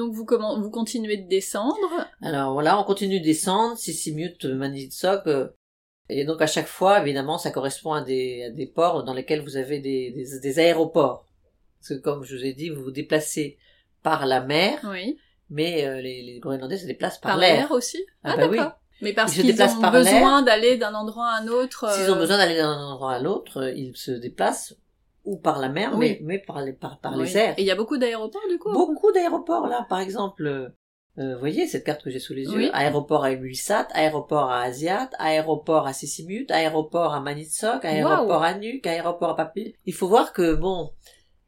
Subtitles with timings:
[0.00, 1.76] Donc vous, comment, vous continuez de descendre?
[2.22, 5.48] Alors voilà, on continue de descendre, Sissimut, Manitsok, euh,
[6.08, 9.42] et donc à chaque fois, évidemment, ça correspond à des, à des ports dans lesquels
[9.42, 11.26] vous avez des, des, des aéroports.
[11.78, 13.58] Parce que comme je vous ai dit, vous vous déplacez
[14.02, 15.18] par la mer, Oui.
[15.50, 17.56] mais euh, les, les Groenlandais se déplacent par, Par l'air.
[17.60, 17.98] l'air aussi?
[18.24, 18.56] Ah Ah, bah oui.
[18.56, 18.72] d'accord.
[19.02, 21.90] Mais parce Ils qu'ils ont besoin d'aller d'un endroit à un autre.
[21.92, 24.74] S'ils ont euh, besoin d'aller d'un endroit à l'autre, euh, ils se déplacent
[25.24, 25.98] ou par la mer, Oui.
[25.98, 27.24] mais, mais par les, par, par oui.
[27.24, 27.54] les airs.
[27.58, 28.72] Et il y a beaucoup d'aéroports du coup.
[28.72, 30.46] Beaucoup d'aéroports là, par exemple.
[30.46, 30.68] euh,
[31.18, 32.70] euh, vous voyez cette carte que j'ai sous les yeux Oui.
[32.72, 38.86] Aéroport à Ilulissat, aéroport à Asiat, aéroport à Sissimut, aéroport à Manitsok, aéroport à Nuuk,
[38.86, 39.74] aéroport à Papi.
[39.86, 40.92] Il faut voir que bon,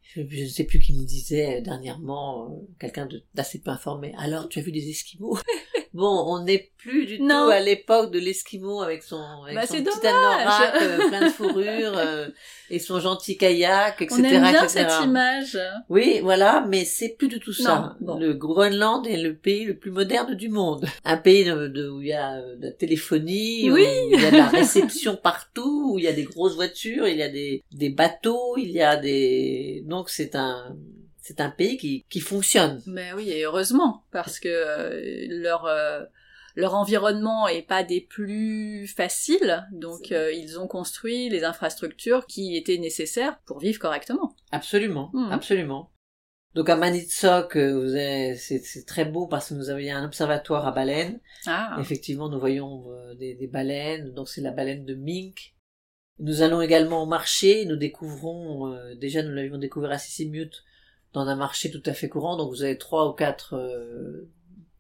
[0.03, 4.13] je ne sais plus qui me disait euh, dernièrement, euh, quelqu'un d'assez peu informé.
[4.19, 5.39] Alors, tu as vu des Esquimaux?
[5.95, 7.45] Bon, on n'est plus du Non.
[7.45, 11.21] tout à l'époque de l'Esquimau avec son, avec Bah, son c'est petit anorak euh, plein
[11.27, 12.29] de fourrure euh,
[12.71, 14.17] et son gentil kayak, etc.
[14.21, 14.69] On aime bien etc.
[14.89, 15.59] cette image.
[15.91, 17.95] Oui, voilà, mais c'est plus du tout ça.
[18.01, 18.19] Non, bon.
[18.19, 20.87] Le Groenland est le pays le plus moderne du monde.
[21.05, 23.83] Un pays de, de- où il y a euh, de la téléphonie, Oui.
[23.85, 27.07] où il y a de la réception partout, où il y a des grosses voitures,
[27.07, 29.85] il y a des, des bateaux, il y a des...
[29.87, 30.75] Donc c'est un...
[31.23, 32.83] C'est un pays qui, qui fonctionne.
[32.87, 36.03] Mais oui, et heureusement, parce que euh, leur euh,
[36.57, 42.57] leur environnement est pas des plus faciles, donc euh, ils ont construit les infrastructures qui
[42.57, 44.35] étaient nécessaires pour vivre correctement.
[44.51, 45.33] Absolument, Mhm.
[45.33, 45.91] absolument.
[46.55, 46.77] Donc à
[47.95, 51.21] avez- c'est très beau parce que nous avons un observatoire à baleines.
[51.47, 55.55] Ah, Effectivement, nous voyons des, des baleines, donc c'est la baleine de mink.
[56.19, 60.51] Nous allons également au marché, nous découvrons, euh, déjà nous l'avions découvert à Sissimut,
[61.13, 64.29] dans un marché tout à fait courant, donc vous avez trois ou quatre euh,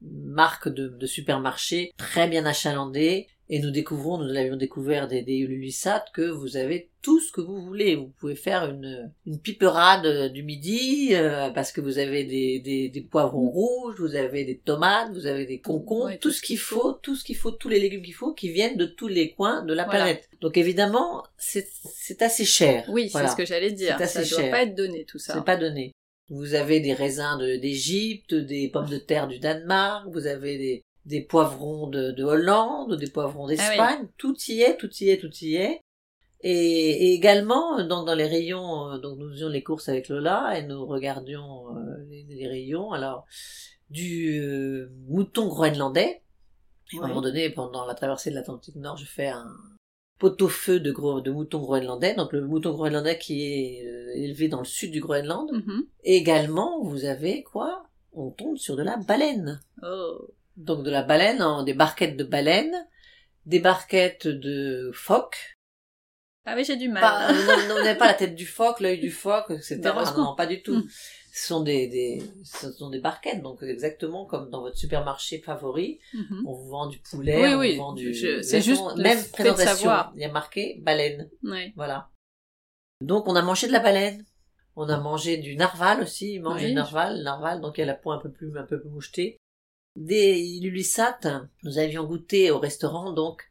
[0.01, 5.37] marques de, de supermarchés très bien achalandés, et nous découvrons, nous l'avions découvert des, des
[5.37, 7.97] Ululissat, que vous avez tout ce que vous voulez.
[7.97, 12.61] Vous pouvez faire une, une piperade euh, du midi, euh, parce que vous avez des,
[12.61, 16.41] des, des poivrons rouges, vous avez des tomates, vous avez des concombres, Ouais, tout ce
[16.41, 19.09] qu'il faut, tout ce qu'il faut, tous les légumes qu'il faut, qui viennent de tous
[19.09, 20.05] les coins de la Voilà.
[20.05, 20.31] planète.
[20.41, 22.87] Donc évidemment, c'est c'est assez cher.
[22.89, 23.27] oui, Voilà.
[23.29, 23.97] c'est ce que j'allais dire.
[23.99, 25.35] C'est Ça assez doit pas être donné tout ça.
[25.35, 25.93] C'est pas donné.
[26.37, 30.83] Vous avez des raisins de- d'Égypte, des pommes de terre du Danemark, vous avez des,
[31.05, 35.35] des poivrons de, de Hollande, des poivrons d'Espagne, tout y est, tout y est, tout
[35.43, 35.81] y est.
[36.45, 36.51] Et,
[37.11, 40.63] et également, donc dans les rayons, euh, donc nous faisions les courses avec Lola et
[40.67, 42.93] nous regardions euh, les, les rayons.
[42.93, 43.27] Alors,
[43.91, 46.23] du euh, mouton groenlandais.
[47.01, 49.47] À un moment donné, pendant la traversée de l'Atlantique Nord, je fais un
[50.23, 52.15] pot-au-feu de, gros, de mouton groenlandais.
[52.15, 55.51] Donc le mouton groenlandais qui est euh, élevé dans le sud du Groenland.
[55.51, 55.85] Mhm.
[56.05, 57.89] Également, vous avez quoi?
[58.13, 59.61] On tombe sur de la baleine.
[59.83, 60.29] Oh.
[60.57, 62.73] Donc de la baleine, en, des barquettes de baleine,
[63.47, 65.57] des barquettes de phoques.
[66.45, 67.03] Ah oui, j'ai du mal.
[67.03, 69.81] Pas, non, vous n'avez pas la tête du phoque, l'œil du phoque, etc.
[70.17, 70.77] Non, pas du tout.
[70.77, 70.89] Mm.
[71.35, 75.99] Ce sont des, des, ce sont des barquettes, donc exactement comme dans votre supermarché favori.
[76.13, 76.45] Mhm.
[76.47, 78.15] On vous vend du poulet, Oui, on oui, vous vend du...
[78.15, 79.91] c'est juste même présentation.
[80.15, 81.31] Il y a marqué baleine.
[81.43, 81.73] Ouais.
[81.75, 82.11] Voilà.
[83.01, 84.27] Donc on a mangé de la baleine.
[84.77, 86.69] On a mangé du narval aussi, il mange Oui.
[86.69, 88.91] du narval, narval, donc il y a la peau un peu plus, un peu plus
[88.91, 89.39] mouchetée.
[89.97, 91.19] Des ilulissat,
[91.63, 93.43] nous avions goûté au restaurant donc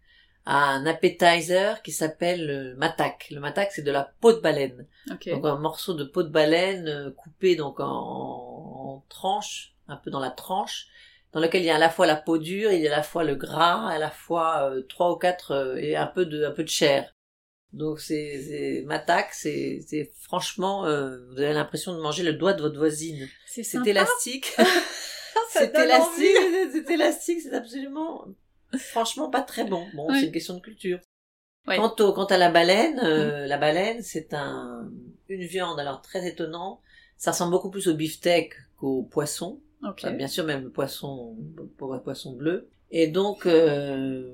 [0.46, 3.28] à un appetizer qui s'appelle le matak.
[3.32, 4.88] Le matak c'est de la peau de baleine.
[5.12, 5.30] Ok.
[5.30, 10.10] Donc un morceau de peau de baleine euh, coupé donc en, en tranches, un peu
[10.10, 10.88] dans la tranche,
[11.34, 12.98] dans lequel il y a à la fois la peau dure, il y a à
[12.98, 16.26] la fois le gras, à la fois euh, trois ou quatre euh, et un peu
[16.26, 17.14] de un peu de chair.
[17.72, 22.62] Donc c'est matak, c'est c'est franchement euh, vous avez l'impression de manger le doigt de
[22.62, 23.30] votre voisine.
[23.46, 24.56] C'est élastique.
[25.54, 26.38] C'est élastique,
[26.72, 28.26] c'est élastique, c'est absolument
[28.78, 29.86] franchement pas très bon.
[29.94, 30.20] Bon, Oui.
[30.20, 31.00] c'est une question de culture.
[31.68, 31.78] Ouais.
[31.78, 34.90] Quant, au, quant à la baleine, euh, la baleine, c'est un,
[35.30, 36.82] une viande, alors très étonnant.
[37.18, 39.62] Ça ressemble beaucoup plus au beefsteak qu'au poisson.
[39.84, 40.00] Ok.
[40.04, 41.38] Enfin, bien sûr, même le poisson,
[41.78, 42.68] po- poisson bleu.
[42.90, 44.32] Et donc, euh,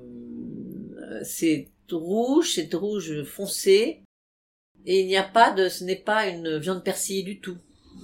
[1.22, 4.02] c'est rouge, c'est rouge foncé.
[4.86, 7.58] Et il n'y a pas de, ce n'est pas une viande persillée du tout.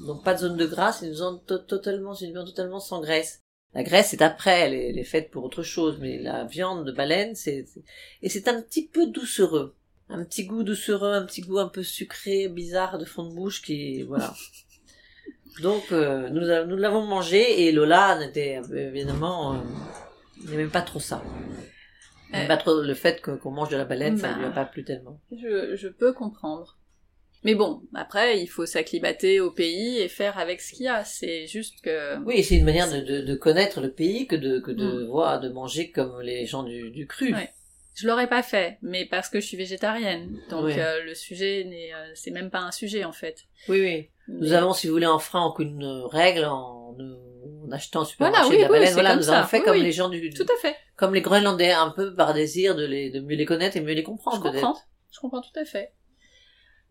[0.06, 2.80] Donc pas de zone de gras, c'est une viande to- totalement, c'est une viande totalement
[2.80, 3.40] sans graisse.
[3.74, 6.86] La graisse est après, elle est, elle est faite pour autre chose, mais la viande
[6.86, 7.82] de baleine, c'est, c'est-
[8.22, 9.74] et c'est un petit peu doucereux.
[10.08, 13.62] Un petit goût doucereux, un petit goût un peu sucré, bizarre de fond de bouche
[13.62, 14.32] qui, voilà.
[15.62, 19.58] Donc, euh, nous, a- nous l'avons mangé et Lola n'était évidemment, euh,
[20.48, 21.22] n'aimait pas trop ça.
[22.34, 24.34] Euh, pas trop le fait qu'on mange de la baleine, ça bah.
[24.34, 25.20] ne lui a pas plu tellement.
[25.30, 26.76] Je, je peux comprendre.
[27.44, 31.04] Mais bon, après, il faut s'acclimater au pays et faire avec ce qu'il y a.
[31.04, 32.18] C'est juste que...
[32.24, 35.06] Oui, c'est une manière de, de, de connaître le pays que de, que de Mm.
[35.08, 37.34] voir, de manger comme les gens du, du cru.
[37.34, 37.50] Ouais.
[37.96, 40.40] Je l'aurais pas fait, mais parce que je suis végétarienne.
[40.50, 40.72] Donc Oui.
[40.78, 43.44] euh, le sujet n'est, euh, c'est même pas un sujet en fait.
[43.68, 44.08] Oui, oui.
[44.26, 46.96] Nous Mais- avons, si vous voulez, enfreint aucune règle en
[47.66, 48.94] en achetant au supermarché Voilà, oui, de la oui, baleine.
[48.94, 50.76] Voilà, nous avons fait comme les gens du, Tout à fait.
[50.96, 53.94] comme les Groenlandais, un peu par désir de les, de mieux les connaître et mieux
[53.94, 54.76] les comprendre, Je comprends.
[55.12, 55.92] Je comprends tout à fait.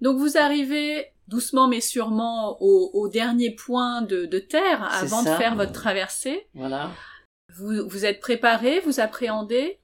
[0.04, 5.30] Donc vous arrivez doucement mais sûrement au, au dernier point de, de terre avant de
[5.30, 6.48] faire votre traversée.
[6.54, 6.92] Voilà.
[7.56, 9.80] Vous, vous êtes préparé, vous appréhendez?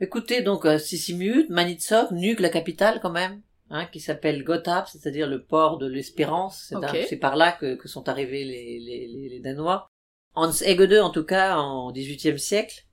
[0.00, 5.26] Écoutez, donc, euh, Sissimut, Manitsok, Nuuk, la capitale, quand même, hein, qui s'appelle Gotthard, c'est-à-dire
[5.26, 6.72] le port de l'espérance.
[7.08, 9.86] C'est par là que, que sont arrivés les, les, les, les Danois.
[10.34, 12.85] Hans Egede, en tout cas, en XVIIIe siècle.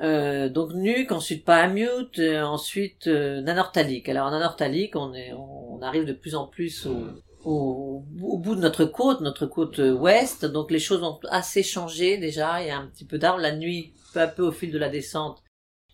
[0.00, 4.08] Euh, donc Nuuk, ensuite Pahamut, euh, ensuite euh, Nanortalik.
[4.08, 7.06] Alors, en Nanortalik, on, est, on arrive de plus en plus au,
[7.44, 10.44] au, au bout de notre côte, notre côte euh, ouest.
[10.44, 12.62] Donc, les choses ont assez changé déjà.
[12.62, 13.40] Il y a un petit peu d'arbres.
[13.40, 15.42] La nuit, peu à peu au fil de la descente,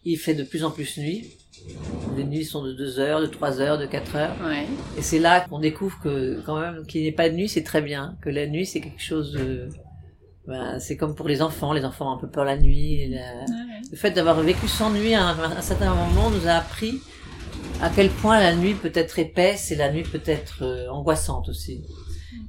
[0.05, 1.31] il fait de plus en plus nuit.
[2.17, 4.37] Les nuits sont de 2 heures, de 3 heures, de 4 heures.
[4.45, 4.67] Ouais.
[4.99, 7.63] Et c'est là qu'on découvre que quand même qu'il n'y ait pas de nuit, c'est
[7.63, 8.19] très bien.
[8.21, 9.69] Que la nuit, c'est quelque chose de...
[10.47, 11.73] ben, c'est comme pour les enfants.
[11.73, 13.09] Les enfants ont un peu peur la nuit.
[13.09, 13.45] la-
[13.95, 17.01] Le fait d'avoir vécu sans nuit à un, à certain moment nous a appris
[17.81, 21.49] à quel point la nuit peut être épaisse et la nuit peut être euh, angoissante
[21.49, 21.85] aussi.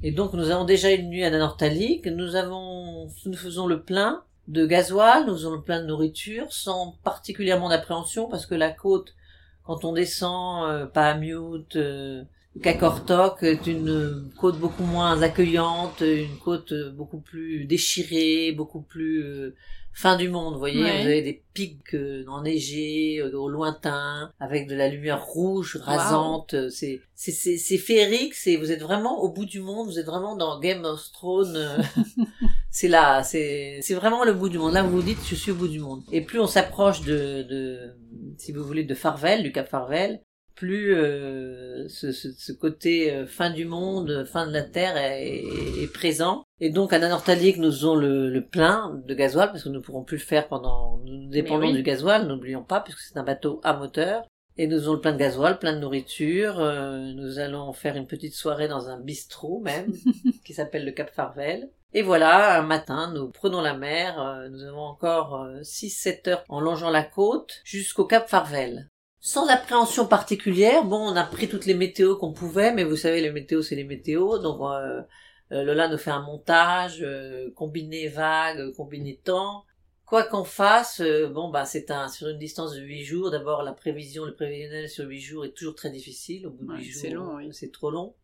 [0.02, 4.24] Et donc nous avons déjà une nuit à Nanortalik, nous avons, nous faisons le plein
[4.48, 9.14] de gasoil, nous faisons le plein de nourriture sans particulièrement d'appréhension parce que la côte,
[9.62, 12.24] quand on descend euh, Pahamut, euh,
[12.62, 19.22] Kakortok est une côte beaucoup moins accueillante, une côte euh, beaucoup plus déchirée, beaucoup plus
[19.22, 19.54] euh,
[19.98, 21.00] fin du monde, vous voyez, Ouais.
[21.00, 26.52] vous avez des pics euh, enneigés euh, au lointain, avec de la lumière rouge rasante,
[26.52, 29.98] euh, c'est c'est c'est c'est féerique, c'est vous êtes vraiment au bout du monde, vous
[29.98, 31.78] êtes vraiment dans Game of Thrones, euh,
[32.70, 34.74] c'est là, c'est c'est vraiment le bout du monde.
[34.74, 36.02] Là, vous vous dites, je suis au bout du monde.
[36.12, 37.94] Et plus on s'approche de de
[38.36, 40.20] si vous voulez de Farvel, du Cap Farvel,
[40.56, 45.92] plus euh, ce, ce, ce côté euh, fin du monde, fin de la terre est,
[45.92, 46.42] présent.
[46.60, 49.80] Et donc à Nanortalik, nous faisons le, le plein de gasoil parce que nous ne
[49.80, 50.98] pourrons plus le faire pendant.
[51.04, 51.74] Nous dépendons oui.
[51.74, 54.24] du gasoil, n'oublions pas, puisque c'est un bateau à moteur.
[54.58, 56.58] Et nous faisons le plein de gasoil, plein de nourriture.
[56.60, 59.92] euh, nous allons faire une petite soirée dans un bistrot même,
[60.46, 61.68] qui s'appelle le Cap Farvel.
[61.92, 64.18] Et voilà, un matin, nous prenons la mer.
[64.20, 68.88] euh, nous avons encore 6-7 heures en longeant la côte jusqu'au Cap Farvel
[69.26, 70.84] sans appréhension particulière.
[70.84, 73.74] Bon, on a pris toutes les météos qu'on pouvait, mais vous savez, les météos, c'est
[73.74, 74.38] les météos.
[74.38, 75.02] Donc, euh,
[75.50, 79.64] euh, Lola nous fait un montage, euh, combiné vague, combiné temps.
[80.04, 83.32] Quoi qu'on fasse, euh, bon, bah, c'est un, sur une distance de 8 jours.
[83.32, 86.46] D'abord, la prévision, le prévisionnel sur 8 jours est toujours très difficile.
[86.46, 87.48] Au bout de Ouais, 8 jours, c'est long, oui.
[87.50, 88.14] c'est trop long.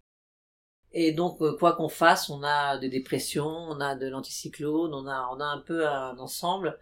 [0.93, 5.09] Et donc, euh, quoi qu'on fasse, on a des dépressions, on a de l'anticyclone, on
[5.09, 6.79] a, on a un peu un ensemble.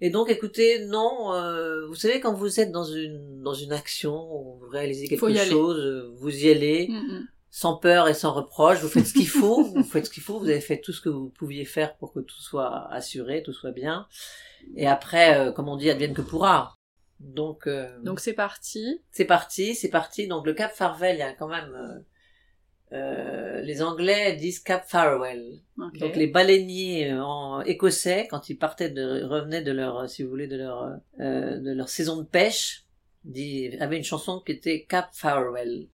[0.00, 4.56] Et donc, écoutez, non, euh, vous savez, quand vous êtes dans une dans une action,
[4.60, 5.50] vous réalisez quelque aller.
[5.50, 7.28] chose, euh, vous y allez, Mm, mm.
[7.50, 10.38] sans peur et sans reproche, vous faites ce qu'il faut, vous faites ce qu'il faut,
[10.38, 13.52] vous avez fait tout ce que vous pouviez faire pour que tout soit assuré, tout
[13.52, 14.06] soit bien.
[14.76, 16.74] Et après, euh, comme on dit, advienne que pourra.
[17.20, 19.00] Donc, euh, Donc c'est parti.
[19.10, 20.28] c'est parti, c'est parti.
[20.28, 22.04] Donc le Cap Farvel, il y a quand même...
[22.92, 25.60] euh, les Anglais disent Cap Farewell.
[26.00, 30.22] Donc les baleiniers euh, en écossais, quand ils partaient de revenaient de leur, euh, si
[30.22, 32.86] vous voulez, de leur euh, de leur saison de pêche,
[33.24, 35.88] dit, avaient une chanson qui était Cap Farewell.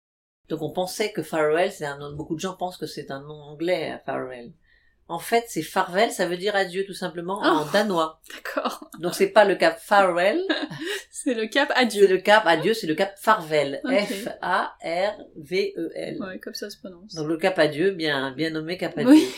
[0.49, 2.13] Donc on pensait que Farewell, c'est un nom.
[2.15, 4.51] Beaucoup de gens pensent que c'est un nom anglais, Farewell.
[5.11, 7.67] En fait, c'est Farvel, ça veut dire adieu tout simplement en Oh.
[7.73, 8.21] danois.
[8.33, 8.89] D'accord.
[8.99, 10.41] Donc c'est pas le Cap Farewell,
[11.11, 12.07] C'est le cap c'est adieu.
[12.07, 13.81] le Cap adieu, c'est le Cap Farvel.
[13.85, 16.17] F A R V E L.
[16.21, 17.13] Ouais, comme ça se prononce.
[17.13, 19.09] Donc le Cap Adieu, bien, bien nommé Cap Adieu.
[19.11, 19.29] Oui.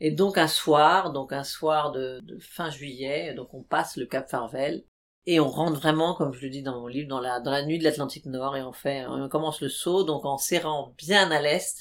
[0.00, 4.06] Et donc un soir, donc un soir de, de fin juillet, donc on passe le
[4.06, 4.82] Cap Farvel
[5.26, 7.62] et on rentre vraiment, comme je le dis dans mon livre, dans la dans la
[7.66, 11.30] nuit de l'Atlantique Nord et on fait, on commence le saut donc en serrant bien
[11.30, 11.76] à l'est